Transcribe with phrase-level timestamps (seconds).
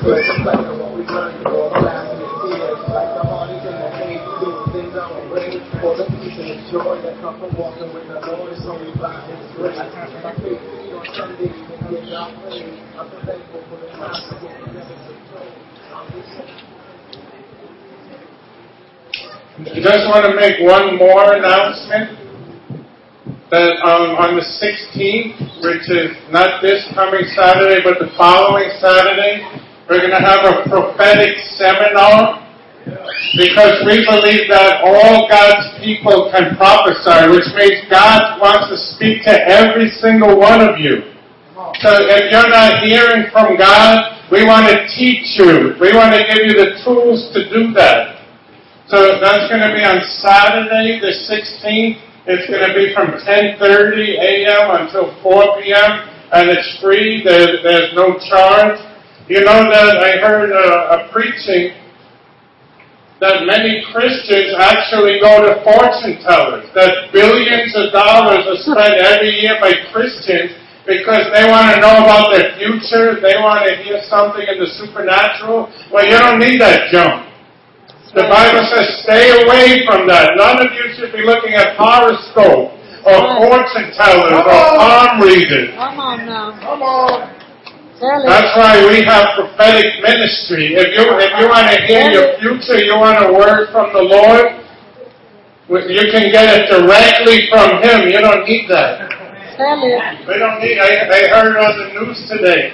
[0.00, 0.06] I
[19.76, 22.16] just want to make one more announcement
[23.50, 29.59] that um, on the 16th, which is not this coming Saturday, but the following Saturday,
[29.90, 32.46] we're going to have a prophetic seminar
[33.34, 39.26] because we believe that all God's people can prophesy, which means God wants to speak
[39.26, 41.10] to every single one of you.
[41.82, 45.74] So if you're not hearing from God, we want to teach you.
[45.82, 48.22] We want to give you the tools to do that.
[48.86, 51.98] So that's going to be on Saturday, the 16th.
[52.30, 53.58] It's going to be from 10:30
[54.22, 54.86] a.m.
[54.86, 56.06] until 4 p.m.
[56.30, 57.24] and it's free.
[57.24, 58.78] There, there's no charge.
[59.28, 61.76] You know that I heard a, a preaching
[63.20, 66.64] that many Christians actually go to fortune tellers.
[66.72, 70.56] That billions of dollars are spent every year by Christians
[70.88, 73.20] because they want to know about their future.
[73.20, 75.68] They want to hear something in the supernatural.
[75.92, 77.28] Well, you don't need that junk.
[78.16, 80.34] The Bible says stay away from that.
[80.34, 82.74] None of you should be looking at horoscope
[83.06, 85.76] or fortune tellers or palm readers.
[85.76, 86.58] Come on now.
[86.58, 87.39] Come on.
[88.00, 90.72] That's why we have prophetic ministry.
[90.72, 94.00] If you if you want to hear your future, you want a word from the
[94.00, 94.56] Lord,
[95.68, 98.08] you can get it directly from Him.
[98.08, 99.04] You don't need that.
[99.60, 100.00] Tell it.
[100.24, 100.80] We don't need.
[100.80, 102.72] I, I heard on the news today.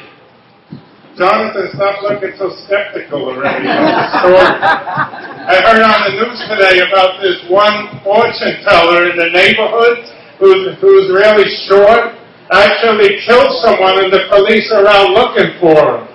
[1.18, 4.36] Jonathan, stop looking so skeptical already on the story.
[4.36, 10.04] I heard on the news today about this one fortune teller in the neighborhood
[10.38, 12.12] who's, who's really short,
[12.52, 16.08] actually killed someone and the police are out looking for him.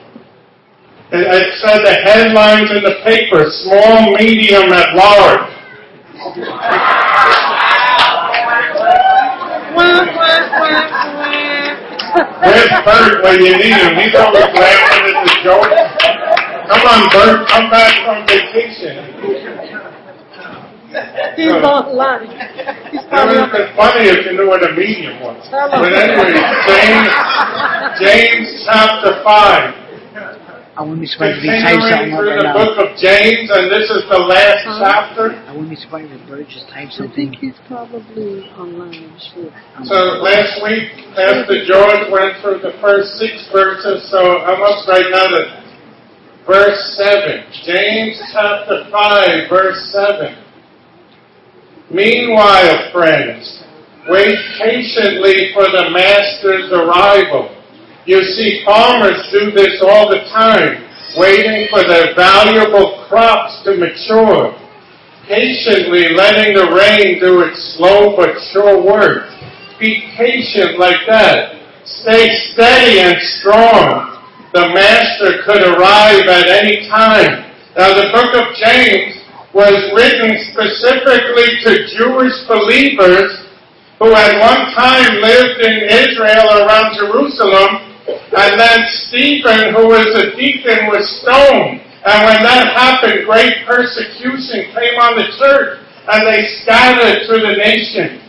[1.13, 5.52] It, said the headlines in the paper, small, medium, at large.
[12.39, 13.95] Where's Bert when you need him?
[13.99, 15.67] He's always laughing at the joke.
[16.70, 20.01] Come on, Bert, come back from vacation.
[21.39, 22.27] He's not lying.
[22.91, 25.39] He's It probably would have been funny if you knew what a medium was.
[25.52, 26.35] But anyway,
[26.67, 27.11] James,
[27.99, 29.77] James chapter 5.
[30.71, 32.55] I wouldn't be surprised if he types Continuing something up through right the now.
[32.55, 34.79] book of James, and this is the last Huh?
[34.79, 35.25] chapter.
[35.47, 39.11] I wouldn't be surprised if Bert just types I think he's probably online.
[39.11, 39.52] I'm sure.
[39.83, 45.11] So last week, Pastor George went through the first six verses, so I'm up right
[45.11, 45.41] now to
[46.47, 47.43] verse 7.
[47.67, 50.39] James chapter 5, verse 7.
[51.93, 53.63] Meanwhile, friends,
[54.07, 57.55] wait patiently for the Master's arrival.
[58.05, 60.87] You see, farmers do this all the time,
[61.17, 64.57] waiting for their valuable crops to mature
[65.31, 69.31] patiently letting the rain do its slow but sure work.
[69.79, 71.55] Be patient like that.
[71.85, 74.19] Stay steady and strong.
[74.53, 77.47] The Master could arrive at any time.
[77.77, 79.20] Now the book of James
[79.54, 83.52] was written specifically to Jewish believers
[84.00, 87.86] who at one time lived in Israel around Jerusalem,
[88.36, 91.82] and then Stephen, who was a deacon, was stoned.
[92.04, 97.58] And when that happened, great persecution came on the church, and they scattered through the
[97.58, 98.20] nation.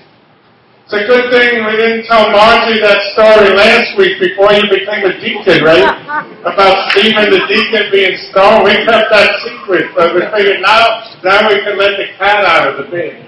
[0.92, 5.08] It's a good thing we didn't tell Margie that story last week before you became
[5.08, 5.88] a deacon, right?
[6.44, 8.68] About Stephen the deacon being stoned.
[8.68, 12.68] We kept that secret, but we figured now, now we can let the cat out
[12.68, 13.24] of the bag.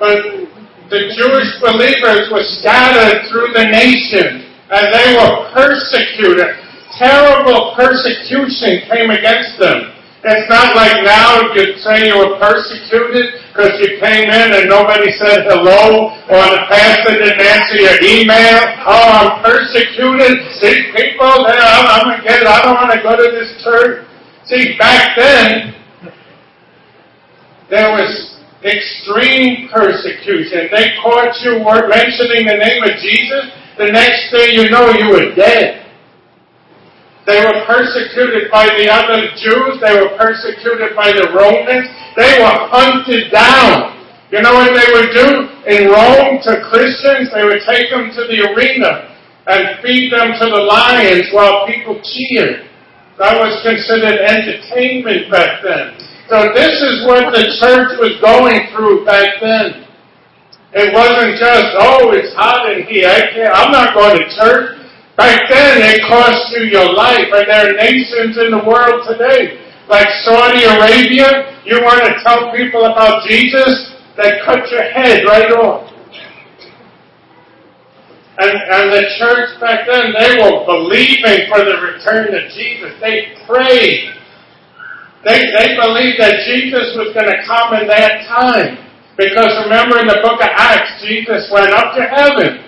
[0.00, 0.48] But
[0.88, 6.64] the Jewish believers were scattered through the nation, and they were persecuted.
[6.96, 9.93] Terrible persecution came against them.
[10.26, 15.12] It's not like now you'd say you were persecuted because you came in and nobody
[15.20, 18.56] said hello or the pastor didn't answer your email.
[18.88, 20.40] Oh, I'm persecuted.
[20.64, 22.48] See, people, they- I'm, gonna get it.
[22.48, 24.06] I don't want to go to this church.
[24.46, 25.74] See, back then,
[27.68, 30.68] there was extreme persecution.
[30.72, 33.52] They caught you mentioning the name of Jesus.
[33.76, 35.83] The next thing you know, you were dead.
[37.26, 39.80] They were persecuted by the other Jews.
[39.80, 41.88] They were persecuted by the Romans.
[42.16, 43.96] They were hunted down.
[44.30, 45.28] You know what they would do
[45.64, 47.32] in Rome to Christians?
[47.32, 49.14] They would take them to the arena
[49.46, 52.68] and feed them to the lions while people cheered.
[53.18, 55.96] That was considered entertainment back then.
[56.28, 59.86] So this is what the church was going through back then.
[60.72, 63.06] It wasn't just, oh, it's hot in here.
[63.06, 64.83] I can't, I'm not going to church.
[65.16, 69.62] Back then, it cost you your life, and there are nations in the world today,
[69.88, 71.62] like Saudi Arabia.
[71.64, 75.90] You want to tell people about Jesus, they cut your head right off.
[78.38, 82.90] And, and the church back then, they were believing for the return of Jesus.
[82.98, 84.10] They prayed.
[85.22, 88.82] They, they believed that Jesus was going to come in that time.
[89.16, 92.63] Because remember in the book of Acts, Jesus went up to heaven.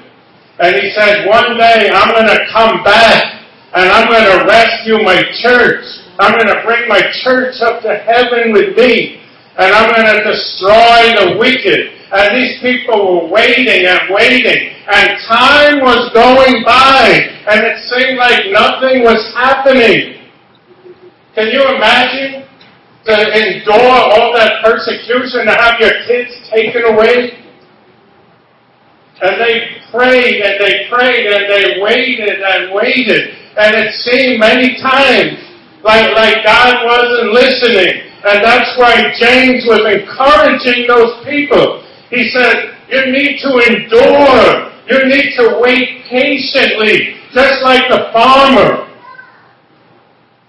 [0.59, 3.45] And he said, one day I'm going to come back
[3.75, 5.85] and I'm going to rescue my church.
[6.19, 9.21] I'm going to bring my church up to heaven with me.
[9.59, 11.93] And I'm going to destroy the wicked.
[12.13, 14.73] And these people were waiting and waiting.
[14.89, 17.21] And time was going by.
[17.49, 20.25] And it seemed like nothing was happening.
[21.35, 22.49] Can you imagine
[23.05, 27.46] to endure all that persecution to have your kids taken away?
[29.23, 33.35] And they prayed and they prayed and they waited and waited.
[33.57, 35.41] And it seemed many times
[35.83, 38.13] like, like God wasn't listening.
[38.25, 41.83] And that's why James was encouraging those people.
[42.11, 44.73] He said, you need to endure.
[44.89, 48.86] You need to wait patiently, just like the farmer.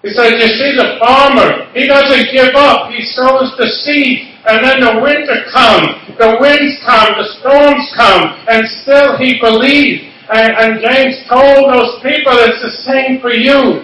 [0.04, 2.92] He said, you see the farmer, he doesn't give up.
[2.92, 8.32] He sows the seed and then the winter comes, the winds come, the storms come,
[8.48, 10.08] and still he believes.
[10.32, 13.84] And, and James told those people it's the same for you.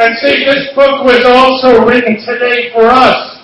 [0.00, 3.36] And see, this book was also written today for us.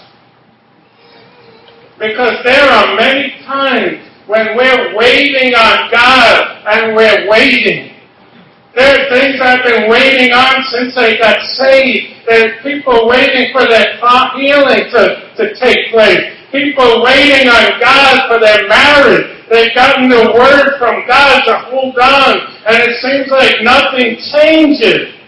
[1.99, 7.94] Because there are many times when we're waiting on God and we're waiting.
[8.75, 12.27] There are things I've been waiting on since I got saved.
[12.27, 13.99] There are people waiting for their
[14.35, 19.27] healing to, to take place people waiting on God for their marriage.
[19.51, 22.33] They've gotten the word from God to hold on,
[22.71, 25.19] and it seems like nothing changes.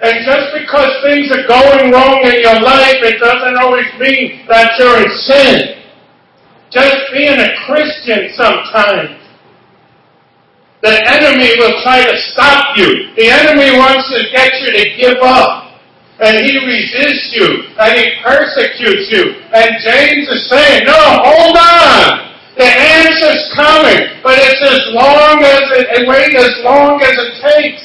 [0.00, 4.72] And just because things are going wrong in your life, it doesn't always mean that
[4.78, 5.84] you're in sin.
[6.70, 9.20] Just being a Christian sometimes.
[10.82, 13.14] The enemy will try to stop you.
[13.16, 15.68] The enemy wants to get you to give up
[16.20, 19.38] and he resists you, and he persecutes you.
[19.54, 22.34] And James is saying, no, hold on.
[22.58, 27.32] The answer's coming, but it's as long as it, and wait as long as it
[27.38, 27.82] takes.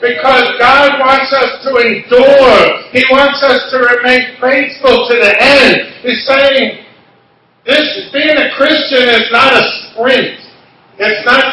[0.00, 2.92] Because God wants us to endure.
[2.92, 5.94] He wants us to remain faithful to the end.
[6.02, 6.84] He's saying,
[7.66, 9.64] this, being a Christian is not a.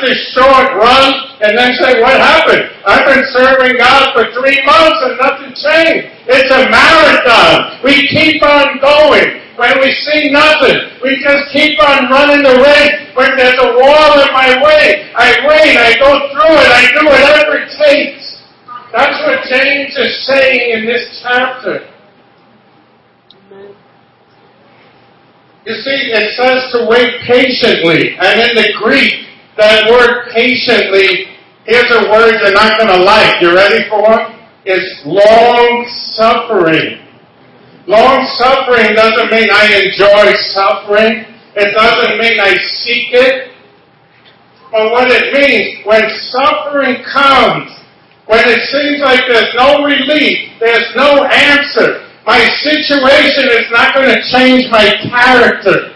[0.02, 1.14] This short run
[1.46, 2.74] and then say, what happened?
[2.86, 6.10] I've been serving God for three months and nothing changed.
[6.26, 7.80] It's a marathon.
[7.86, 9.42] We keep on going.
[9.62, 13.14] When we see nothing, we just keep on running the race.
[13.14, 17.06] When there's a wall in my way, I wait, I go through it, I do
[17.06, 18.42] whatever it takes.
[18.92, 21.88] That's what James is saying in this chapter.
[25.64, 29.28] You see, it says to wait patiently, and in the Greek,
[29.58, 33.42] that word patiently, here's a word you're not going to like.
[33.42, 34.40] You ready for one?
[34.66, 37.02] It's long suffering.
[37.88, 41.26] Long suffering doesn't mean I enjoy suffering.
[41.56, 42.54] It doesn't mean I
[42.84, 43.52] seek it.
[44.72, 46.02] But what it means, when
[46.32, 47.72] suffering comes,
[48.28, 54.08] when it seems like there's no relief, there's no answer, my situation is not going
[54.08, 55.92] to change my character.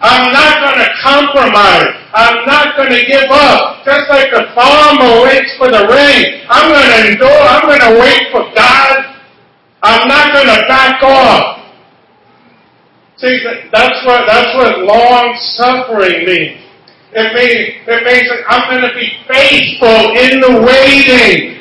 [0.00, 1.92] I'm not going to compromise.
[2.16, 3.84] I'm not going to give up.
[3.84, 7.28] Just like the farmer waits for the rain, I'm going to endure.
[7.28, 9.16] I'm going to wait for God.
[9.82, 11.60] I'm not going to back off.
[13.18, 16.64] See, that's what that's what long suffering means.
[17.12, 21.60] It means it means I'm going to be faithful in the waiting.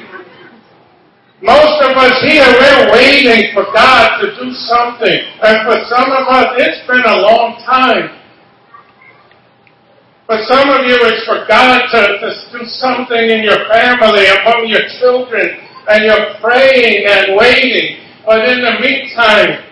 [1.41, 5.19] Most of us here, we're waiting for God to do something.
[5.41, 8.18] And for some of us, it's been a long time.
[10.29, 14.69] For some of you, it's for God to, to do something in your family, among
[14.69, 15.57] your children,
[15.89, 17.97] and you're praying and waiting.
[18.27, 19.65] But in the meantime,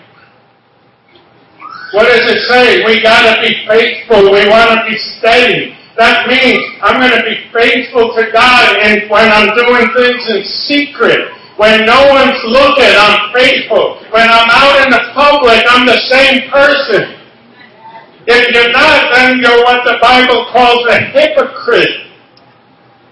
[1.94, 2.84] what does it say?
[2.90, 4.34] We gotta be faithful.
[4.34, 5.78] We wanna be steady.
[5.96, 11.38] That means I'm gonna be faithful to God and when I'm doing things in secret.
[11.58, 14.02] When no one's looking, I'm faithful.
[14.10, 17.14] When I'm out in the public, I'm the same person.
[18.28, 22.12] If you're not, then you're what the Bible calls a hypocrite.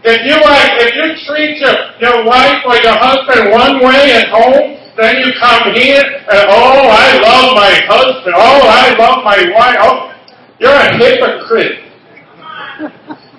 [0.04, 4.28] If you are, if you treat your, your wife or your husband one way at
[4.28, 8.36] home, then you come here and oh, I love my husband.
[8.36, 9.78] Oh, I love my wife.
[9.80, 10.12] Oh,
[10.60, 11.80] you're a hypocrite.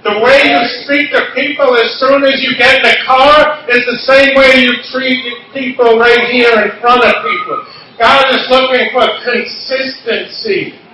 [0.02, 3.84] The way you speak to people as soon as you get in the car is
[3.84, 5.20] the same way you treat
[5.52, 7.66] people right here in front of people.
[7.98, 10.85] God is looking for consistency.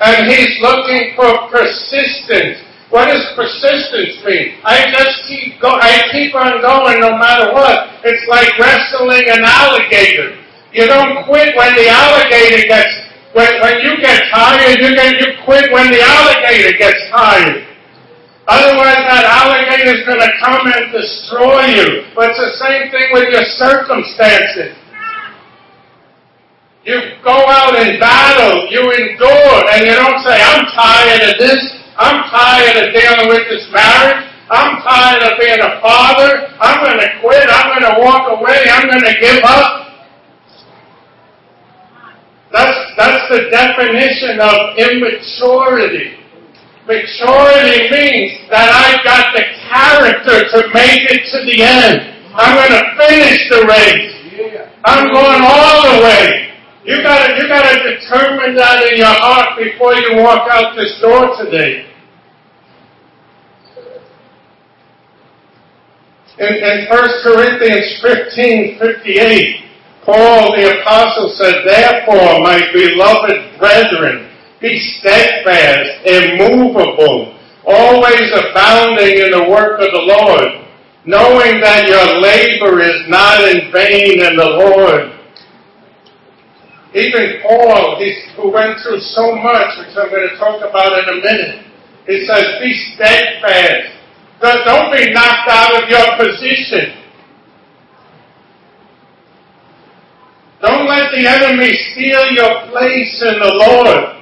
[0.00, 2.62] And He's looking for persistence.
[2.90, 4.64] What does persistence mean?
[4.64, 8.00] I just keep go I keep on going no matter what.
[8.04, 10.40] It's like wrestling an alligator.
[10.72, 12.92] You don't quit when the alligator gets
[13.34, 17.68] when, when you get tired, you get you quit when the alligator gets tired.
[18.48, 22.08] Otherwise, that alligator is going to come and destroy you.
[22.16, 24.72] But it's the same thing with your circumstances.
[26.88, 31.60] You go out in battle, you endure, and you don't say, I'm tired of this,
[31.98, 36.96] I'm tired of dealing with this marriage, I'm tired of being a father, I'm going
[36.96, 40.00] to quit, I'm going to walk away, I'm going to give up.
[42.56, 46.16] That's, that's the definition of immaturity.
[46.88, 52.16] Maturity means that I've got the character to make it to the end.
[52.32, 54.64] I'm going to finish the race.
[54.86, 56.47] I'm going all the way.
[56.88, 61.36] You gotta, you gotta determine that in your heart before you walk out this door
[61.36, 61.84] today.
[66.38, 69.64] In, in 1 Corinthians 15, 58,
[70.06, 79.46] Paul the apostle said, Therefore, my beloved brethren, be steadfast, immovable, always abounding in the
[79.50, 80.64] work of the Lord,
[81.04, 85.17] knowing that your labor is not in vain in the Lord.
[86.98, 88.02] Even Paul,
[88.36, 91.64] who went through so much, which I'm going to talk about in a minute,
[92.08, 93.94] he says, be steadfast.
[94.40, 96.98] Don't be knocked out of your position.
[100.60, 104.18] Don't let the enemy steal your place in the Lord.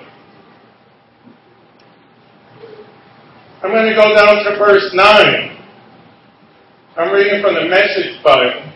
[3.63, 5.57] I'm going to go down to verse 9.
[6.99, 8.76] I'm reading from the Message Bible.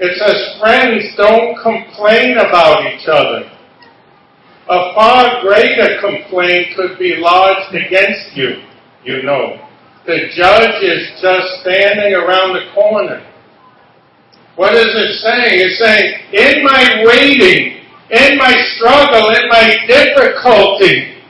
[0.00, 3.52] It says, Friends, don't complain about each other.
[4.70, 8.62] A far greater complaint could be lodged against you,
[9.04, 9.60] you know.
[10.06, 13.26] The judge is just standing around the corner.
[14.56, 15.60] What is it saying?
[15.60, 21.20] It's saying, in my waiting, in my struggle, in my difficulty,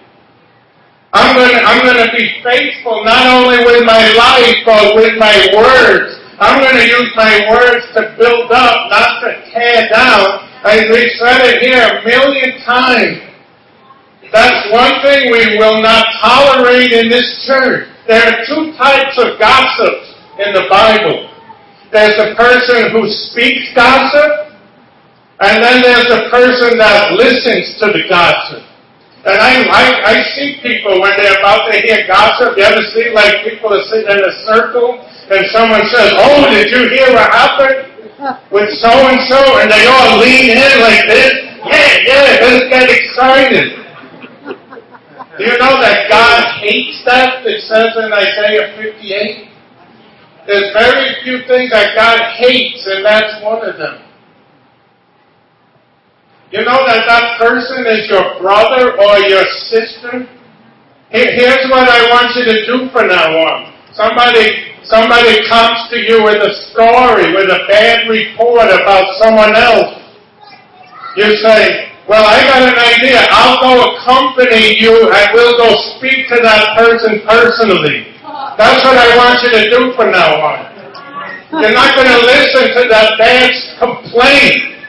[1.13, 5.19] I'm going to, I'm going to be faithful not only with my life, but with
[5.19, 6.20] my words.
[6.41, 10.49] I'm going to use my words to build up, not to tear down.
[10.65, 13.21] As we've said it here a million times.
[14.33, 17.89] That's one thing we will not tolerate in this church.
[18.09, 21.29] There are two types of gossips in the Bible.
[21.93, 24.57] There's the person who speaks gossip,
[25.41, 28.63] and then there's the person that listens to the gossip.
[29.21, 32.57] And I, I, I see people when they're about to hear gossip.
[32.57, 34.97] You ever see like people are sitting in a circle
[35.29, 37.85] and someone says, "Oh, did you hear what happened
[38.49, 41.37] with so and so?" And they all lean in like this.
[41.69, 43.77] Yeah, yeah, let's get excited.
[45.37, 47.45] Do you know that God hates that?
[47.45, 49.49] It says in Isaiah 58.
[50.47, 54.01] There's very few things that God hates, and that's one of them.
[56.51, 60.27] You know that that person is your brother or your sister?
[61.11, 63.71] Here's what I want you to do from now on.
[63.95, 69.95] Somebody, somebody comes to you with a story, with a bad report about someone else.
[71.15, 73.23] You say, well, I got an idea.
[73.31, 78.11] I'll go accompany you and we'll go speak to that person personally.
[78.59, 80.59] That's what I want you to do from now on.
[81.63, 84.80] You're not going to listen to that bad complaint.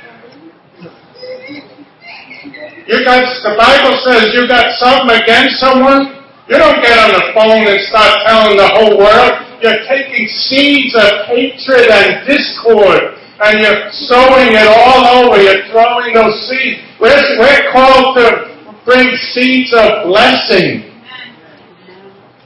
[2.91, 6.11] You got, the Bible says you got something against someone.
[6.51, 9.31] You don't get on the phone and start telling the whole world.
[9.63, 13.15] You're taking seeds of hatred and discord
[13.47, 15.39] and you're sowing it all over.
[15.39, 16.83] You're throwing those seeds.
[16.99, 18.51] We're, we're called to
[18.83, 20.91] bring seeds of blessing.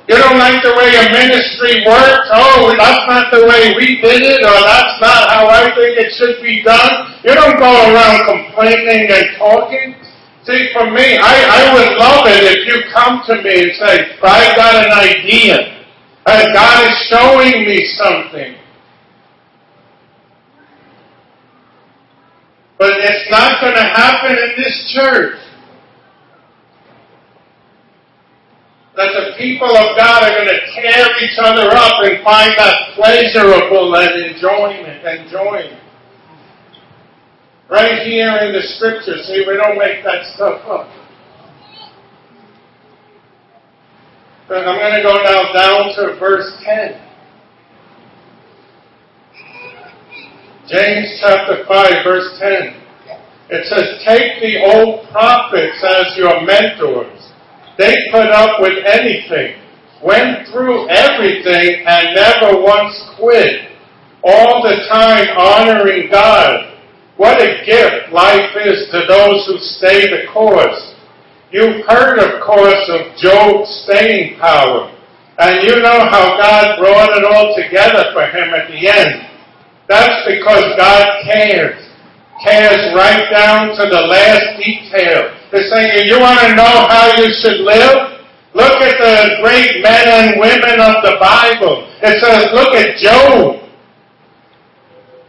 [0.05, 2.29] You don't like the way your ministry works?
[2.29, 6.13] Oh, that's not the way we did it, or that's not how I think it
[6.13, 7.17] should be done.
[7.25, 10.04] You don't go around complaining and talking.
[10.45, 14.13] See, for me, I, I would love it if you come to me and say,
[14.21, 15.75] I've got an idea.
[16.25, 18.55] God is showing me something.
[22.77, 25.39] But it's not going to happen in this church.
[28.95, 32.93] That the people of God are going to tear each other up and find that
[32.95, 35.84] pleasurable and enjoyment, enjoying.
[37.69, 40.87] Right here in the scripture, see, we don't make that stuff up.
[44.47, 47.01] But I'm going to go now down to verse 10.
[50.67, 52.81] James chapter 5, verse 10.
[53.49, 57.31] It says, Take the old prophets as your mentors.
[57.79, 59.59] They put up with anything,
[60.03, 63.71] went through everything, and never once quit.
[64.23, 66.74] All the time honoring God.
[67.17, 70.95] What a gift life is to those who stay the course.
[71.51, 74.91] You've heard, of course, of Job's staying power.
[75.37, 79.27] And you know how God brought it all together for him at the end.
[79.87, 81.79] That's because God cares.
[82.43, 85.31] Cares right down to the last detail.
[85.51, 88.19] They're saying, you want to know how you should live?
[88.53, 91.87] Look at the great men and women of the Bible.
[92.01, 93.64] It says, look at Job.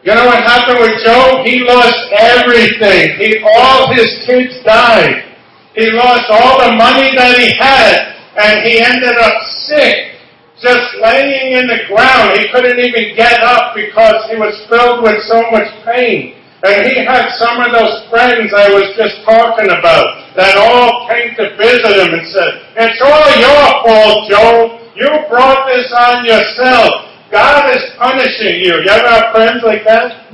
[0.06, 1.44] You know what happened with Job?
[1.44, 3.18] He lost everything.
[3.18, 5.34] He, all his kids died.
[5.74, 9.34] He lost all the money that he had, and he ended up
[9.66, 10.14] sick,
[10.62, 12.38] just laying in the ground.
[12.38, 16.38] He couldn't even get up because he was filled with so much pain.
[16.62, 21.34] And he had some of those friends I was just talking about that all came
[21.34, 24.86] to visit him and said, It's all your fault, Job.
[24.94, 27.15] You brought this on yourself.
[27.30, 28.74] God is punishing you.
[28.84, 30.26] You ever have friends like that?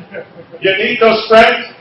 [0.60, 1.72] You need those friends?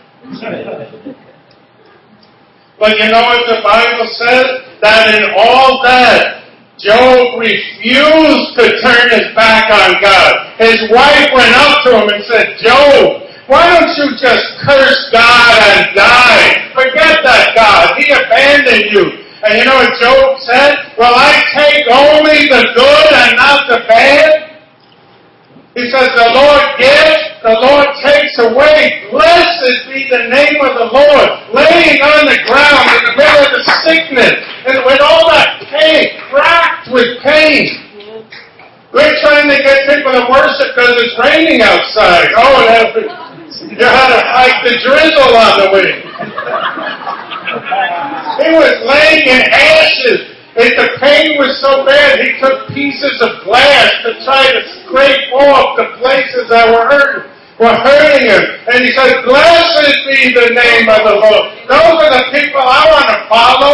[2.79, 4.45] But you know what the Bible says?
[4.81, 6.41] That in all that,
[6.79, 10.57] Job refused to turn his back on God.
[10.57, 15.61] His wife went up to him and said, Job, why don't you just curse God
[15.61, 16.73] and die?
[16.73, 18.01] Forget that God.
[18.01, 19.21] He abandoned you.
[19.43, 20.73] And you know what Job said?
[20.97, 24.50] Well, I take only the good and not the bad.
[25.71, 29.07] He says, the Lord gives, the Lord takes away.
[29.07, 31.27] Blessed be the name of the Lord.
[31.55, 34.35] Laying on the ground in the middle of the sickness
[34.67, 37.71] and with all that pain, racked with pain.
[38.91, 42.35] We're trying to get people to worship because it's raining outside.
[42.35, 43.11] Oh, it happens.
[43.71, 45.91] you had to hike the drizzle on the way.
[48.43, 50.35] He was laying in ashes.
[50.51, 55.31] If the pain was so bad, he took pieces of glass to try to scrape
[55.31, 58.43] off the places that were hurting, were hurting him.
[58.67, 61.43] And he said, Blessed be the name of the Lord.
[61.71, 63.73] Those are the people I want to follow.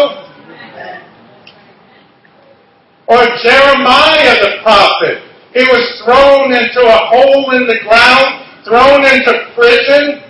[3.09, 5.25] Or Jeremiah the prophet.
[5.53, 10.21] He was thrown into a hole in the ground, thrown into prison.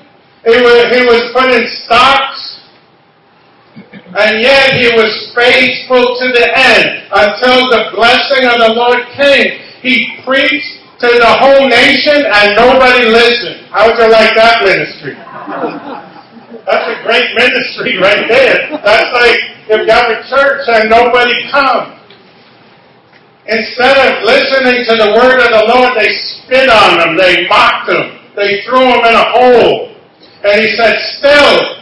[0.46, 2.48] He was, he was put in stocks.
[4.16, 9.60] And yet he was faithful to the end until the blessing of the Lord came.
[9.82, 13.70] He preached to the whole nation and nobody listened.
[13.70, 15.14] How would you like that ministry?
[16.66, 18.70] That's a great ministry right there.
[18.82, 21.94] That's like if you have got a church and nobody comes.
[23.48, 27.88] Instead of listening to the word of the Lord, they spit on them, they mocked
[27.88, 29.96] them, they threw them in a hole.
[30.44, 31.78] And he said, still,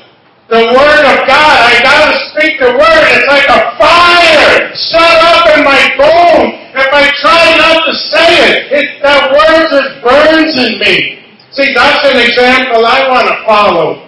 [0.49, 3.04] the word of God, I gotta speak the word.
[3.17, 6.64] It's like a fire shut up in my bones.
[6.75, 11.23] If I try not to say it, it that word just burns in me.
[11.51, 14.05] See, that's an example I want to follow.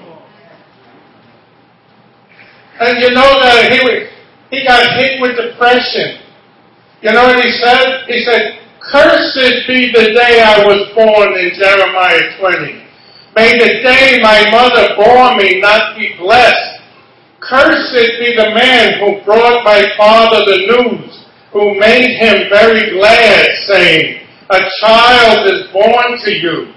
[2.79, 6.19] And you know that he he got hit with depression.
[7.01, 8.03] You know what he said?
[8.07, 8.59] He said,
[8.91, 12.83] Cursed be the day I was born in Jeremiah 20.
[13.35, 16.81] May the day my mother bore me not be blessed.
[17.39, 21.25] Cursed be the man who brought my father the news,
[21.57, 26.69] who made him very glad, saying, A child is born to you.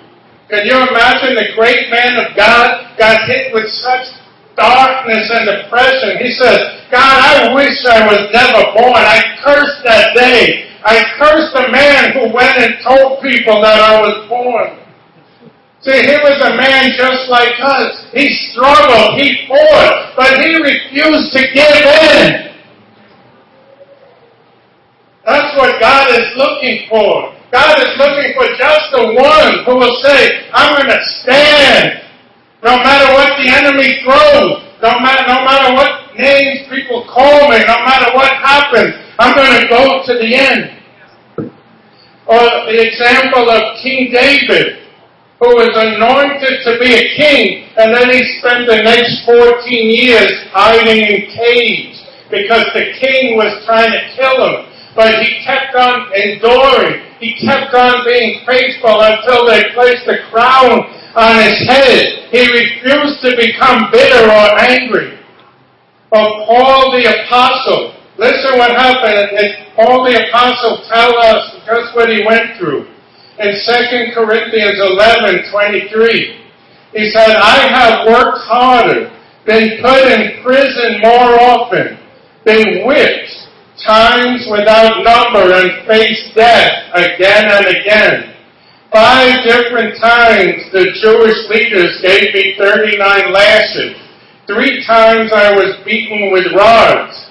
[0.49, 4.09] Can you imagine the great man of God got hit with such
[4.57, 6.25] darkness and depression?
[6.25, 8.97] He says, God, I wish I was never born.
[8.97, 10.73] I cursed that day.
[10.83, 14.81] I cursed the man who went and told people that I was born.
[15.83, 18.09] See, he was a man just like us.
[18.13, 22.51] He struggled, he fought, but he refused to give in.
[25.25, 26.27] That's what God is
[26.61, 27.35] looking for.
[27.53, 32.03] God is looking for just the one who will say, I'm going to stand
[32.63, 37.59] no matter what the enemy throws, no matter, no matter what names people call me,
[37.59, 40.77] no matter what happens, I'm going to go to the end.
[42.27, 42.39] Or
[42.71, 44.77] the example of King David
[45.41, 50.31] who was anointed to be a king, and then he spent the next 14 years
[50.53, 54.70] hiding in caves because the king was trying to kill him.
[55.01, 57.01] But he kept on enduring.
[57.21, 62.29] He kept on being faithful until they placed a crown on his head.
[62.29, 65.19] He refused to become bitter or angry.
[66.13, 69.39] Or Paul the apostle, Listen what happened.
[69.39, 72.85] And Paul the Apostle tell us just what he went through.
[73.39, 76.45] In 2 Corinthians 11, 23,
[76.93, 81.99] he said, I have worked harder, been put in prison more often,
[82.45, 83.40] been whipped
[83.87, 88.37] times without number and faced death again and again.
[88.93, 93.97] Five different times the Jewish leaders gave me 39 lashes.
[94.47, 97.31] Three times I was beaten with rods.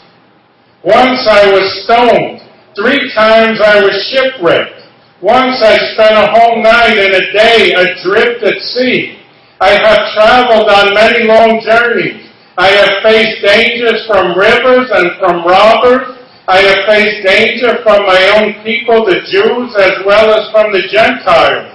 [0.83, 2.39] Once I was stoned.
[2.75, 4.79] Three times I was shipwrecked.
[5.21, 9.19] Once I spent a whole night and a day adrift at sea.
[9.59, 12.23] I have traveled on many long journeys.
[12.57, 16.18] I have faced dangers from rivers and from robbers.
[16.49, 20.81] I have faced danger from my own people, the Jews, as well as from the
[20.89, 21.69] Gentiles.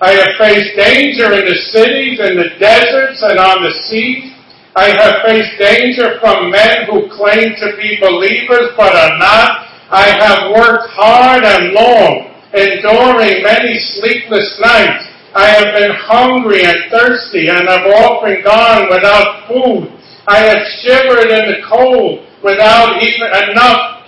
[0.00, 4.30] I have faced danger in the cities, in the deserts, and on the seas.
[4.76, 9.66] I have faced danger from men who claim to be believers but are not.
[9.90, 15.10] I have worked hard and long, enduring many sleepless nights.
[15.34, 19.90] I have been hungry and thirsty and have often gone without food.
[20.28, 23.99] I have shivered in the cold without even enough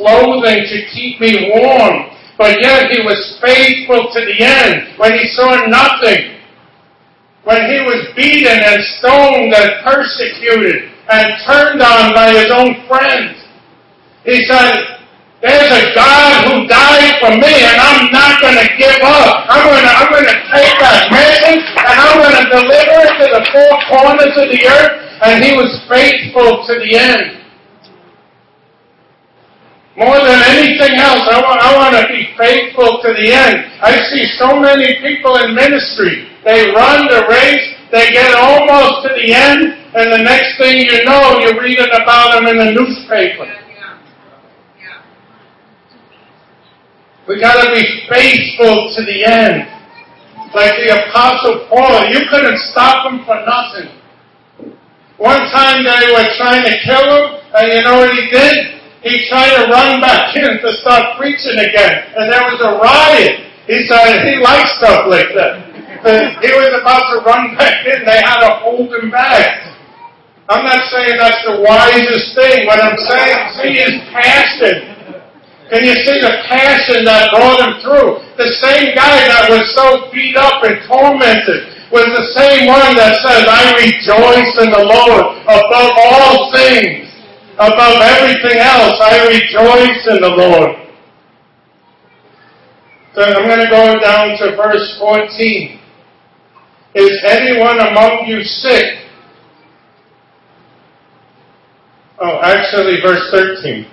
[0.00, 2.08] clothing to keep me warm.
[2.40, 6.40] But yet he was faithful to the end when he saw nothing
[7.44, 13.36] when he was beaten and stoned and persecuted and turned on by his own friends.
[14.24, 15.00] He said,
[15.40, 19.48] there's a God who died for me and I'm not going to give up.
[19.48, 23.12] I'm going to, I'm going to take that message and I'm going to deliver it
[23.24, 25.08] to the four corners of the earth.
[25.24, 27.39] And he was faithful to the end.
[30.00, 33.68] More than anything else, I want, I want to be faithful to the end.
[33.84, 39.12] I see so many people in ministry they run the race, they get almost to
[39.12, 43.44] the end, and the next thing you know, you're reading about them in the newspaper.
[47.28, 49.68] We gotta be faithful to the end.
[50.54, 54.00] Like the apostle Paul, you couldn't stop him for nothing.
[55.18, 58.79] One time they were trying to kill him, and you know what he did?
[59.02, 63.46] He tried to run back in to start preaching again, and there was a riot.
[63.66, 68.04] He said he likes stuff like that he was about to run back in.
[68.04, 69.68] They had to hold him back.
[70.48, 72.66] I'm not saying that's the wisest thing.
[72.66, 74.96] What I'm saying, see his passion.
[75.68, 78.18] Can you see the passion that brought him through?
[78.34, 83.14] The same guy that was so beat up and tormented was the same one that
[83.22, 87.09] says, I rejoice in the Lord above all things.
[87.60, 90.76] Above everything else, I rejoice in the Lord.
[93.14, 95.78] So I'm going to go down to verse 14.
[96.94, 99.04] Is anyone among you sick?
[102.18, 103.86] Oh, actually, verse 13.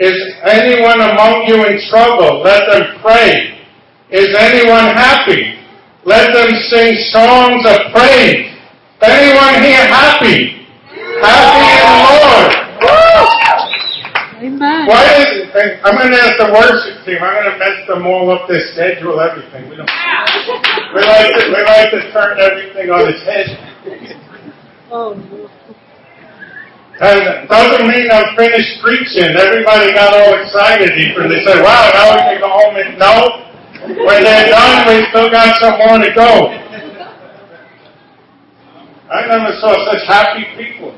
[0.00, 2.42] Is anyone among you in trouble?
[2.42, 3.62] Let them pray.
[4.10, 5.54] Is anyone happy?
[6.04, 8.50] Let them sing songs of praise.
[9.02, 10.66] Anyone here happy?
[11.22, 12.63] Happy in the Lord.
[14.44, 14.86] Amen.
[14.86, 17.18] Why is it, I'm going to ask the worship team.
[17.22, 19.70] I'm going to mess them all up, their schedule, everything.
[19.70, 19.88] We don't.
[20.92, 23.48] We like to, we like to turn everything on its head.
[24.90, 25.48] Oh, no.
[27.00, 29.34] And doesn't mean I'm finished preaching.
[29.34, 31.28] Everybody got all excited even.
[31.28, 33.44] They said, wow, now we can go home and no.
[34.06, 36.52] When they're done, we still got some more to go.
[39.10, 40.94] I never saw such happy people.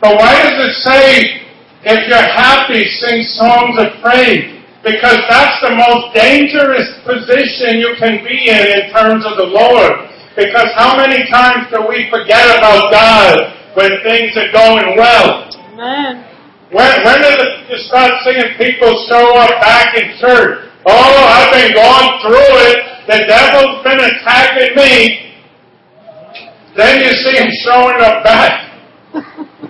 [0.00, 1.44] But why does it say,
[1.84, 4.56] if you're happy, sing songs of praise?
[4.82, 10.08] Because that's the most dangerous position you can be in in terms of the Lord.
[10.36, 13.36] Because how many times do we forget about God
[13.76, 15.52] when things are going well?
[15.74, 16.24] Amen.
[16.72, 20.70] When, when did you start seeing people show up back in church?
[20.86, 22.78] Oh, I've been going through it.
[23.06, 25.34] The devil's been attacking me.
[26.76, 28.69] Then you see him showing up back.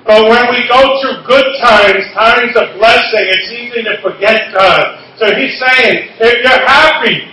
[0.06, 4.96] But when we go through good times, times of blessing, it's easy to forget God.
[5.20, 7.28] So he's saying, if you're happy,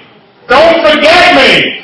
[0.52, 1.84] don't forget me.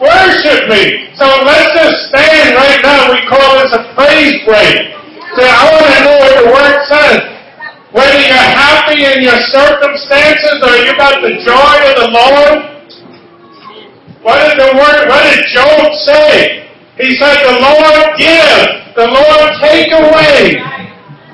[0.00, 1.12] Worship me.
[1.14, 3.12] So let's just stand right now.
[3.12, 4.96] We call this a praise break.
[5.36, 7.20] So I want to know what the word says.
[7.92, 12.74] Whether you're happy in your circumstances or you got the joy of the Lord.
[14.24, 16.64] What did the word, what did Job say?
[16.96, 20.62] He said, the Lord give the Lord take away.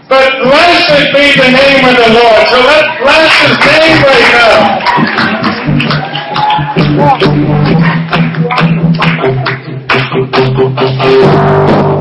[0.09, 2.49] But blessed be the name of the Lord.
[2.49, 4.29] So let's bless his name right
[11.87, 12.00] now.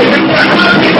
[0.00, 0.99] ¡Gracias!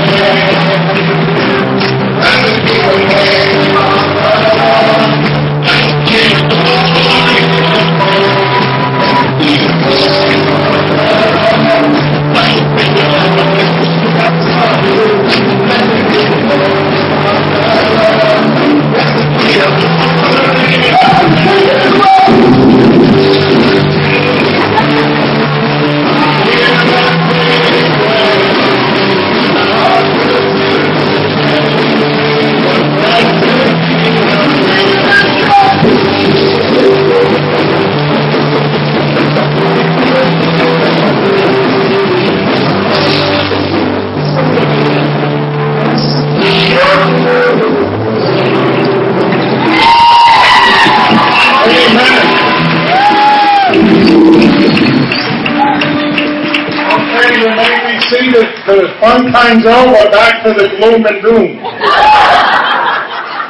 [59.41, 60.09] Time's over.
[60.13, 61.57] Back to the gloom and doom.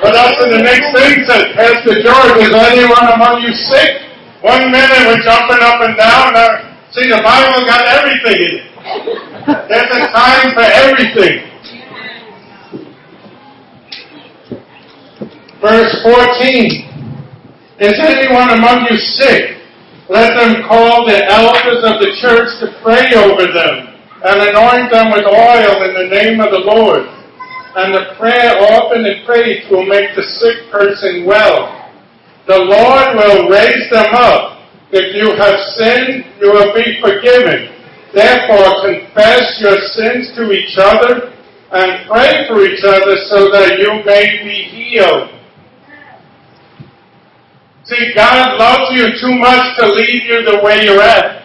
[0.01, 4.07] But us in the next thing says, Pastor George, is anyone among you sick?
[4.41, 6.33] One minute we're jumping up and down.
[6.33, 6.49] Now,
[6.91, 8.65] see, the Bible got everything in it.
[9.69, 11.47] There's a time for everything.
[15.61, 16.87] Verse 14.
[17.79, 19.57] Is anyone among you sick?
[20.09, 23.90] Let them call the elders of the church to pray over them
[24.23, 27.09] and anoint them with oil in the name of the Lord.
[27.73, 31.89] And the prayer often and faith will make the sick person well.
[32.47, 34.61] The Lord will raise them up.
[34.91, 37.73] If you have sinned, you will be forgiven.
[38.13, 41.33] Therefore, confess your sins to each other
[41.71, 45.29] and pray for each other so that you may be healed.
[47.85, 51.40] See, God loves you too much to leave you the way you're at.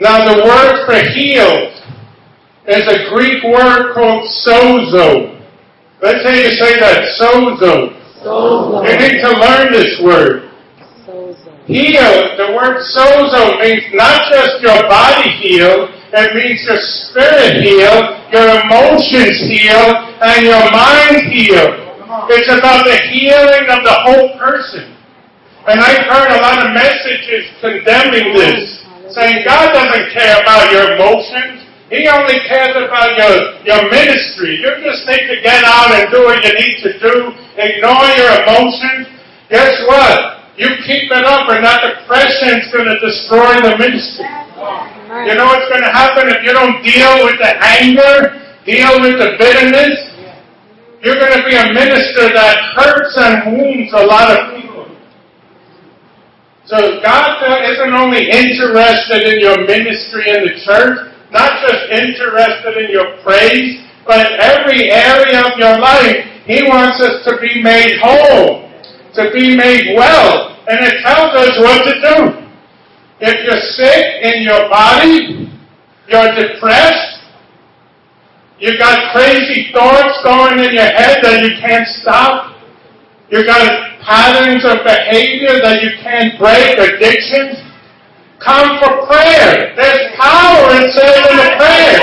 [0.00, 1.74] Now, the word for healed
[2.68, 5.34] is a Greek word called sozo.
[6.00, 7.98] Let's say you say that, sozo.
[8.22, 8.86] Sozo.
[8.86, 10.50] You need to learn this word.
[11.06, 11.66] Sozo.
[11.66, 18.16] Healed, the word sozo means not just your body healed, it means your spirit healed,
[18.32, 21.88] your emotions healed, and your mind healed.
[22.30, 24.94] It's about the healing of the whole person.
[25.68, 28.77] And I've heard a lot of messages condemning this,
[29.18, 31.66] saying God doesn't care about your emotions.
[31.90, 33.34] He only cares about your,
[33.66, 34.60] your ministry.
[34.62, 37.14] You just need to get out and do what you need to do.
[37.58, 39.08] Ignore your emotions.
[39.50, 40.38] Guess what?
[40.56, 44.28] You keep it up or that depression's going to destroy the ministry.
[45.24, 49.16] You know what's going to happen if you don't deal with the anger, deal with
[49.16, 49.96] the bitterness?
[51.00, 54.67] You're going to be a minister that hurts and wounds a lot of people.
[56.68, 62.76] So God uh, isn't only interested in your ministry in the church, not just interested
[62.84, 67.96] in your praise, but every area of your life, He wants us to be made
[68.02, 68.68] whole,
[69.14, 70.60] to be made well.
[70.68, 72.48] And it tells us what to do.
[73.20, 75.48] If you're sick in your body,
[76.06, 77.24] you're depressed,
[78.58, 82.57] you've got crazy thoughts going in your head that you can't stop.
[83.30, 87.60] You got patterns of behavior that you can't break, addictions.
[88.40, 89.76] Come for prayer.
[89.76, 92.00] There's power, in says in the prayer.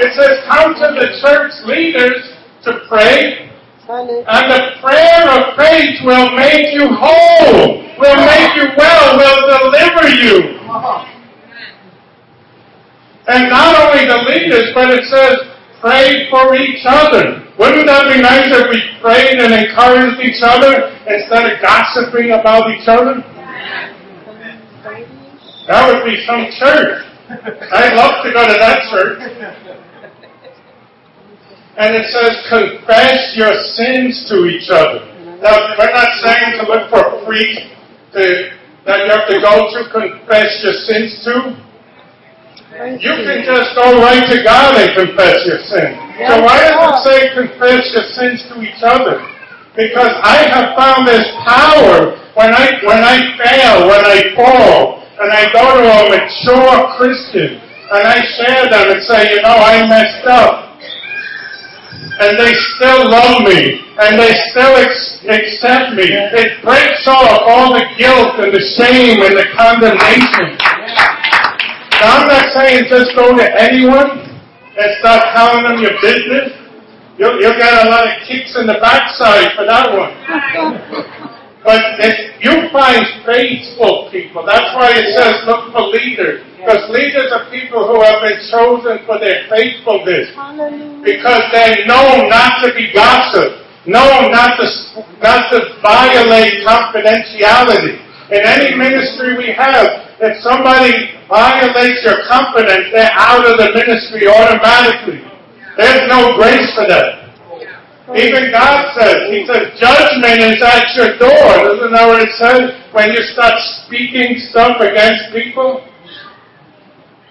[0.00, 2.32] It says come to the church leaders
[2.64, 3.50] to pray,
[3.88, 10.08] and the prayer of faith will make you whole, will make you well, will deliver
[10.16, 10.58] you.
[13.28, 15.51] And not only the leaders, but it says
[15.82, 17.42] pray for each other.
[17.58, 22.70] Wouldn't that be nice if we prayed and encouraged each other instead of gossiping about
[22.70, 23.18] each other?
[25.66, 27.02] That would be some church.
[27.28, 29.18] I'd love to go to that church.
[31.76, 35.08] And it says, confess your sins to each other.
[35.42, 37.60] Now, we're not saying to look for a priest
[38.12, 38.22] to,
[38.86, 41.71] that you have to go to confess your sins to.
[42.82, 45.94] You can just go right to God and confess your sin.
[46.26, 49.22] So why does it say confess your sins to each other?
[49.76, 55.30] Because I have found this power when I when I fail, when I fall, and
[55.30, 57.60] I go to a mature Christian
[57.92, 60.72] and I share them and say, you know, I messed up.
[62.20, 66.04] And they still love me, and they still ex- accept me.
[66.08, 70.56] It breaks off all the guilt and the shame and the condemnation.
[72.02, 74.26] Now, I'm not saying just go to anyone
[74.74, 76.50] and start telling them your business.
[77.14, 80.10] You'll, you'll get a lot of kicks in the backside for that one.
[81.62, 86.42] But if you find faithful people, that's why it says look for leaders.
[86.58, 90.34] Because leaders are people who have been chosen for their faithfulness.
[90.34, 91.06] Hallelujah.
[91.06, 93.62] Because they know not to be gossip.
[93.86, 94.66] Know not to,
[95.22, 98.02] not to violate confidentiality.
[98.34, 104.30] In any ministry we have, if somebody violates your confidence, they're out of the ministry
[104.30, 105.18] automatically.
[105.76, 107.22] There's no grace for that.
[108.14, 111.74] Even God says, He says, judgment is at your door.
[111.74, 112.70] Isn't that what it says?
[112.92, 115.88] When you start speaking stuff against people?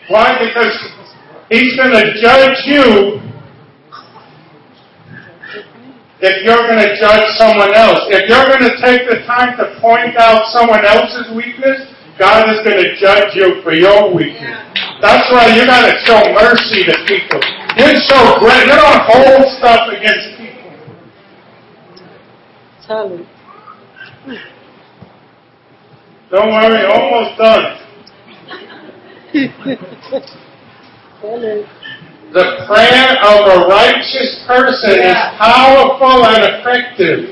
[0.09, 0.35] Why?
[0.43, 0.75] Because
[1.49, 3.21] He's going to judge you
[6.21, 8.05] if you're going to judge someone else.
[8.07, 12.63] If you're going to take the time to point out someone else's weakness, God is
[12.63, 14.57] going to judge you for your weakness.
[15.01, 17.41] That's why you got to show mercy to people.
[17.77, 18.67] You show grace.
[18.67, 20.71] You don't hold stuff against people.
[22.85, 23.25] Tell it.
[26.29, 27.77] Don't worry, almost done.
[32.31, 37.27] The prayer of a righteous person is powerful and effective.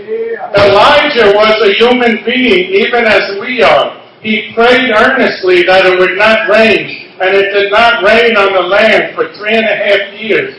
[0.55, 4.08] Elijah was a human being, even as we are.
[4.21, 8.67] He prayed earnestly that it would not rain, and it did not rain on the
[8.67, 10.55] land for three and a half years.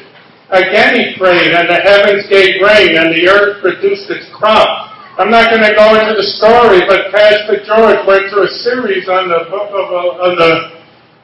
[0.49, 4.91] Again he prayed, and the heavens gave rain, and the earth produced its crop.
[5.21, 9.09] I'm not going to go into the story, but Pastor George went through a series
[9.09, 10.53] on the book of uh, on the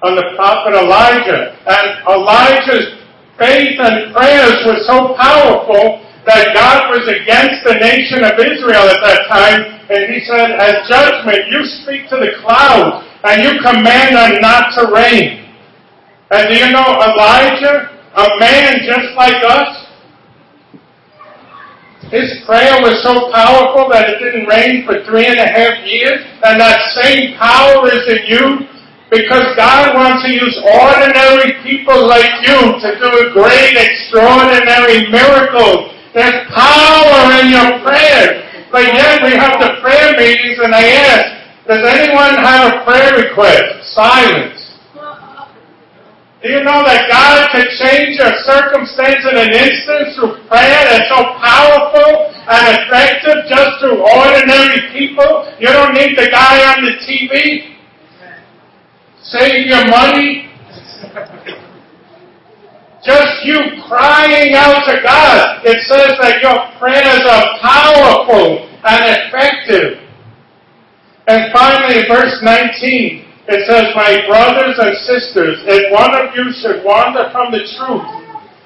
[0.05, 3.01] on the prophet Elijah, and Elijah's
[3.41, 8.99] faith and prayers were so powerful that God was against the nation of Israel at
[8.99, 14.17] that time, and he said, as judgment, you speak to the clouds, and you command
[14.19, 15.47] them not to rain.
[16.31, 19.87] And do you know Elijah, a man just like us,
[22.11, 26.23] his prayer was so powerful that it didn't rain for three and a half years,
[26.43, 28.67] and that same power is in you
[29.11, 35.96] because God wants to use ordinary people like you to do a great, extraordinary miracle.
[36.17, 38.41] There's power in your prayers.
[38.73, 43.21] But yet we have the prayer meetings and they ask, does anyone have a prayer
[43.21, 43.93] request?
[43.93, 44.81] Silence.
[46.41, 51.09] Do you know that God can change your circumstance in an instant through prayer that's
[51.13, 55.53] so powerful and effective just through ordinary people?
[55.61, 57.77] You don't need the guy on the TV.
[59.21, 60.49] Save your money.
[63.07, 65.63] Just you crying out to God.
[65.63, 70.03] It says that your prayers are powerful and effective.
[71.31, 76.83] And finally, verse 19, it says, My brothers and sisters, if one of you should
[76.83, 78.11] wander from the truth,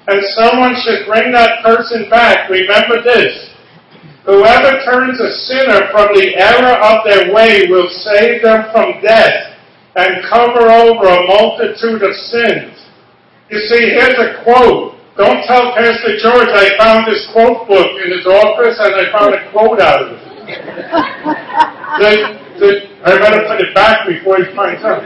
[0.08, 3.52] and someone should bring that person back, remember this.
[4.24, 9.56] Whoever turns a sinner from the error of their way will save them from death
[9.96, 12.89] and cover over a multitude of sins.
[13.50, 14.94] You see, here's a quote.
[15.18, 19.34] Don't tell Pastor George I found this quote book in his office and I found
[19.34, 20.22] a quote out of it.
[21.98, 22.10] the,
[22.62, 22.70] the,
[23.02, 25.02] I better put it back before he finds out.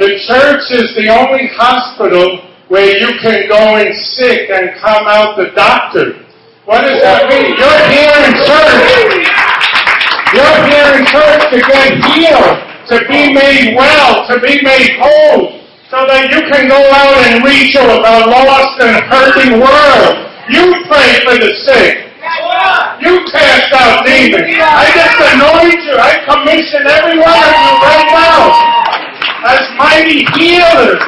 [0.00, 5.36] The church is the only hospital where you can go in sick and come out
[5.36, 6.24] the doctor.
[6.64, 7.60] What does that mean?
[7.60, 9.36] You're here in church.
[10.32, 12.56] You're here in church to get healed,
[12.88, 15.55] to be made well, to be made whole,
[15.90, 20.14] so that you can go out and reach a lost and hurting world.
[20.50, 22.10] You pray for the sick.
[22.98, 24.50] You cast out demons.
[24.58, 25.94] I just anoint you.
[25.94, 28.42] I commission every one of you right now
[29.46, 31.02] as mighty healers.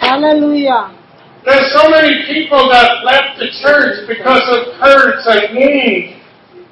[0.00, 0.96] Hallelujah.
[1.44, 6.16] There's so many people that left the church because of hurts and wounds.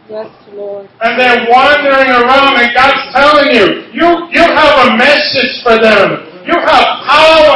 [0.08, 0.88] Yes, Lord.
[1.00, 6.31] And they're wandering around and God's telling you, you, you have a message for them.
[6.46, 7.52] You have power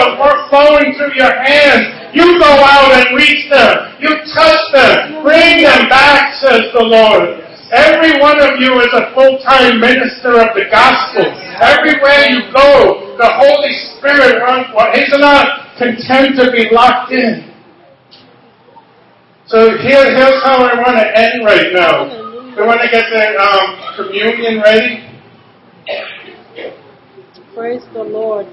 [0.49, 2.15] flowing through your hands.
[2.15, 3.99] You go out and reach them.
[4.01, 5.23] You touch them.
[5.23, 7.43] Bring them back, says the Lord.
[7.73, 11.27] Every one of you is a full-time minister of the gospel.
[11.59, 14.39] Everywhere you go, the Holy Spirit
[14.95, 17.53] he's not content to be locked in.
[19.47, 22.07] So here, here's how I want to end right now.
[22.57, 25.07] We want to get the um, communion ready.
[27.55, 28.47] Praise the Lord.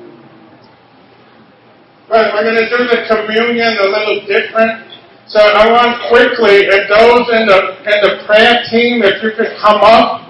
[2.10, 4.92] But we're going to do the communion a little different.
[5.28, 9.56] So I want quickly, if those in the in the prayer team, if you could
[9.58, 10.24] come up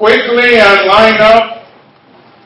[0.00, 1.66] quickly and line up.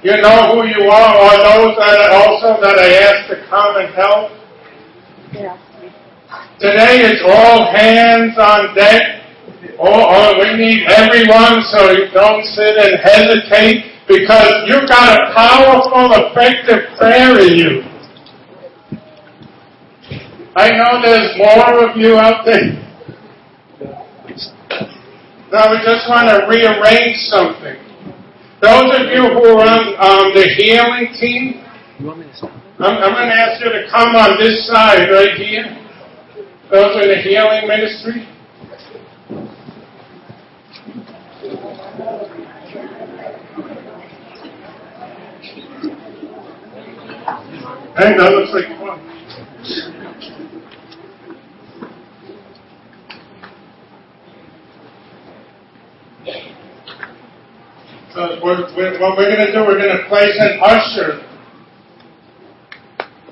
[0.02, 3.76] You know who you are, or those that are also that I asked to come
[3.78, 4.32] and help.
[5.32, 5.56] Yeah.
[6.58, 9.22] Today it's all hands on deck.
[9.78, 16.10] Oh, we need everyone so you don't sit and hesitate because you've got a powerful,
[16.26, 17.93] effective prayer in you.
[20.56, 22.84] I know there's more of you out there.
[25.50, 27.76] Now we just want to rearrange something.
[28.60, 31.64] Those of you who are on um, the healing team?
[32.78, 35.64] I'm, I'm going to ask you to come on this side right here.
[36.70, 38.26] Those in the healing ministry.
[47.96, 49.93] Hey, that looks like fun.
[58.14, 61.20] So we're, we're, what we're going to do, we're going to place an usher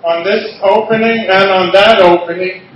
[0.03, 2.66] on this opening and on that opening.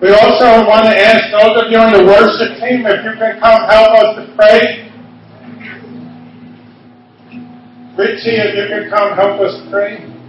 [0.00, 3.38] We also want to ask those of you on the worship team if you can
[3.38, 4.88] come help us to pray.
[7.98, 10.19] Richie, if you can come help us pray.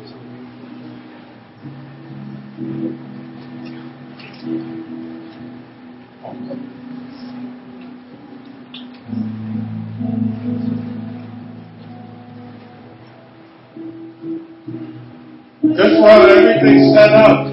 [17.01, 17.47] Set up.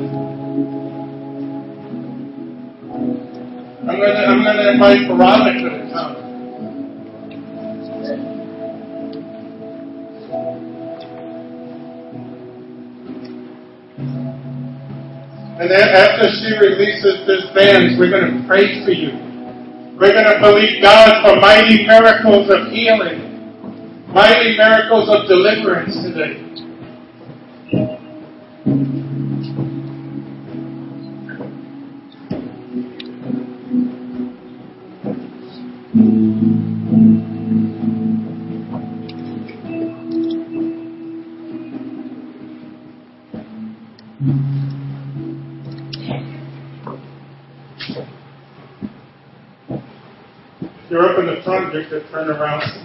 [3.80, 6.16] I'm gonna I'm gonna invite Veronica to come.
[15.60, 19.12] And then after she releases this band, we're gonna pray for you.
[19.98, 26.67] We're gonna believe God for mighty miracles of healing, mighty miracles of deliverance today.
[51.86, 52.77] Up in the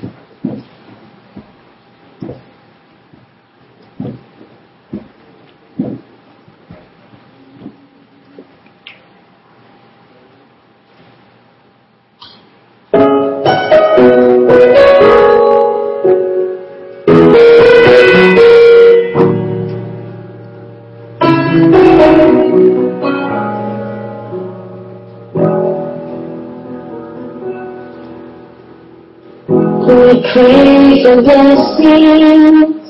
[30.33, 32.83] pray for blessings.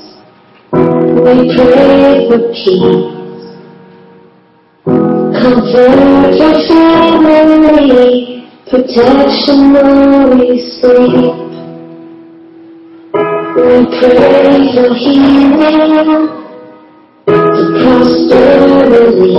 [0.72, 3.44] We pray for peace.
[5.38, 8.12] Comfort for family.
[8.70, 10.48] Protection while we
[10.80, 11.36] sleep.
[13.56, 16.24] We pray for healing.
[17.26, 19.36] For prosperity.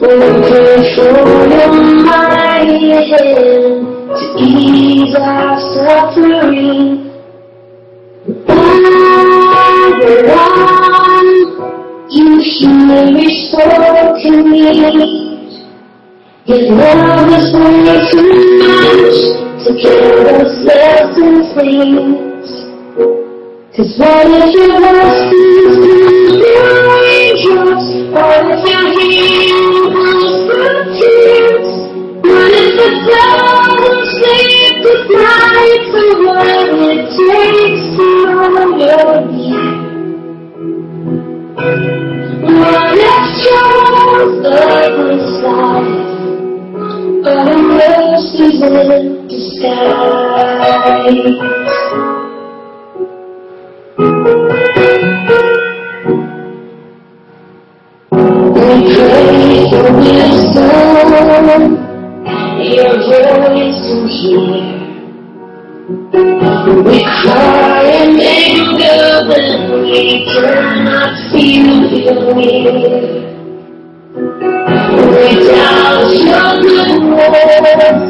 [0.00, 0.14] We
[0.48, 1.14] pray for
[1.52, 1.72] your
[2.02, 7.10] mighty hand to ease our suffering.
[9.94, 11.28] Everyone,
[12.10, 15.50] you hear me spoken need.
[16.46, 18.30] Your love is way too
[18.62, 19.18] much
[19.64, 22.48] to give us lessons things.
[23.74, 26.54] Cause what if your blessings to the
[27.18, 27.84] angels?
[28.12, 30.23] What if your heals
[35.14, 39.84] nights are what it takes to know need?
[42.44, 46.04] What if trials of this life
[47.26, 48.72] are mercies in
[49.28, 50.54] disguise?
[62.64, 64.83] For your voice to hear.
[65.86, 72.72] We cry in anger when we cannot feel you near.
[75.12, 78.00] We doubt your goodness,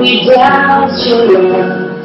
[0.00, 2.00] we doubt your love.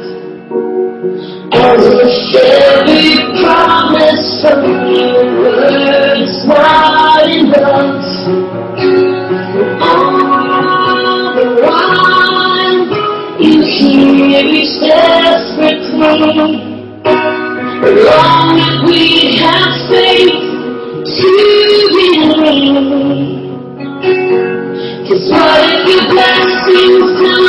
[1.54, 3.08] As if every
[3.40, 4.60] promise from
[4.92, 8.03] your word is not enough.
[17.84, 20.30] long as we have faith
[21.04, 21.30] to
[21.96, 22.74] remain.
[25.08, 27.43] Cause what if your blessings come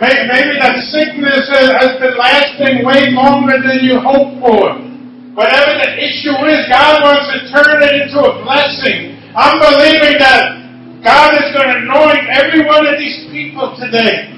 [0.00, 4.80] Maybe, that sickness has been lasting way longer than you hoped for.
[5.36, 9.20] Whatever the issue is, God wants to turn it into a blessing.
[9.36, 10.56] I'm believing that
[11.04, 14.32] God is going to anoint every one of these people today.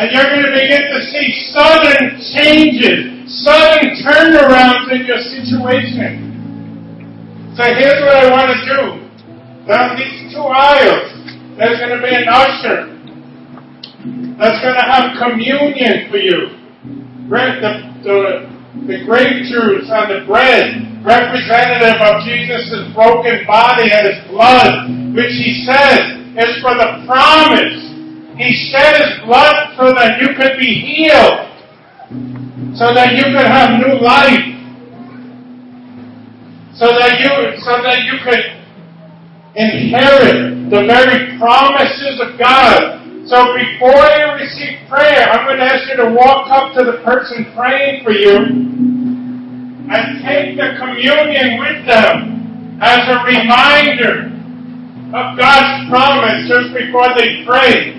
[0.00, 7.52] And you're going to begin to see sudden changes, sudden turnarounds in your situation.
[7.52, 8.80] So here's what I want to do.
[9.68, 11.20] Down these two aisles,
[11.60, 12.91] there's going to be an usher
[14.38, 16.58] that's going to have communion for you.
[17.28, 17.72] The,
[18.02, 18.18] the,
[18.86, 25.32] the grape juice on the bread, representative of Jesus' broken body and his blood, which
[25.32, 26.00] he says
[26.36, 27.92] is for the promise.
[28.36, 31.52] He shed his blood so that you could be healed,
[32.76, 34.48] so that you could have new life,
[36.74, 38.62] so that you, so that you could
[39.54, 43.01] inherit the very promises of God.
[43.26, 46.98] So before you receive prayer, I'm going to ask you to walk up to the
[47.04, 48.34] person praying for you
[49.86, 54.26] and take the communion with them as a reminder
[55.14, 57.94] of God's promise just before they pray.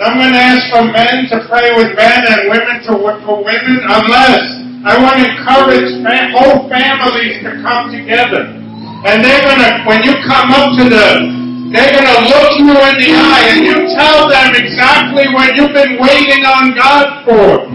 [0.00, 3.78] I'm going to ask for men to pray with men and women to for women
[3.84, 4.40] unless
[4.88, 5.92] I want to encourage
[6.32, 8.56] whole families to come together.
[9.04, 12.74] And they're going to, when you come up to them, they're going to look you
[12.74, 17.70] in the eye and you tell them exactly what you've been waiting on God for.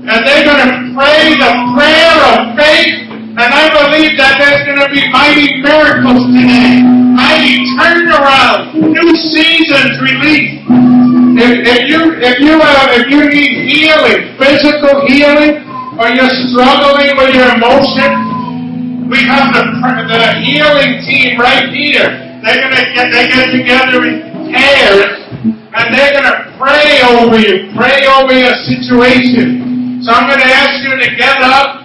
[0.00, 3.10] And they're going to pray the prayer of faith.
[3.30, 6.82] And I believe that there's going to be mighty miracles today.
[7.18, 8.78] Mighty turnaround.
[8.78, 10.66] New seasons released.
[11.40, 15.62] If, if you if you uh, if you need healing, physical healing,
[15.96, 18.29] or you're struggling with your emotions,
[19.10, 22.40] we have the the healing team right here.
[22.42, 24.22] They're gonna get they get together in
[24.54, 25.26] pairs
[25.74, 30.00] and they're gonna pray over you, pray over your situation.
[30.02, 31.80] So I'm gonna ask you to get up.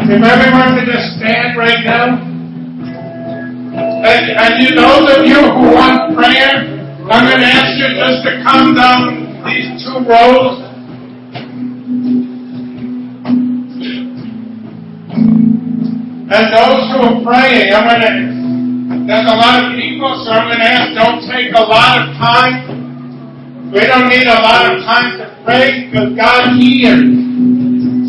[0.00, 2.24] If everyone could just stand right now.
[3.78, 6.78] And, and you those of you who want prayer,
[7.10, 10.67] I'm going to ask you just to come down these two rows.
[16.30, 20.44] And those who are praying, I'm going to, there's a lot of people, so I'm
[20.52, 23.72] going to ask, don't take a lot of time.
[23.72, 27.00] We don't need a lot of time to pray because God hears.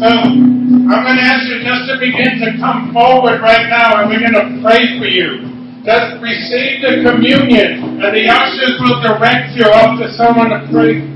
[0.04, 4.10] So I'm going to ask you just to begin to come forward right now and
[4.12, 5.84] we're going to pray for you.
[5.88, 11.08] Just receive the communion and the ushers will direct you up to someone to pray.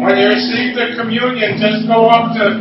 [0.00, 2.54] When you receive the communion, just go up to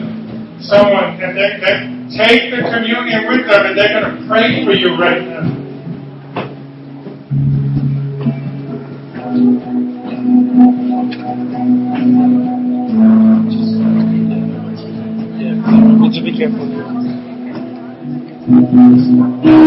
[0.59, 4.73] someone and they, they take the communion with them and they're going to pray for
[4.73, 5.58] you right now.
[18.99, 19.58] Thank